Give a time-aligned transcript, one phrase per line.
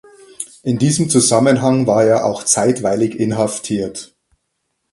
[0.63, 4.15] In diesem Zusammenhang war er auch zeitweilig inhaftiert.